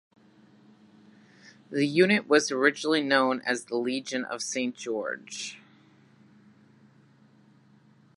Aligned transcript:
The 1.69 1.85
unit 1.85 2.27
was 2.27 2.49
originally 2.49 3.03
known 3.03 3.39
as 3.45 3.65
the 3.65 3.75
Legion 3.77 4.25
of 4.25 4.41
Saint 4.41 4.75
George. 4.75 5.59